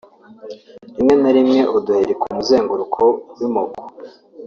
rimwe 0.95 1.13
na 1.21 1.29
rimwe 1.35 1.61
uduheri 1.77 2.13
ku 2.21 2.25
muzenguruko 2.35 3.01
w’imoko 3.37 3.81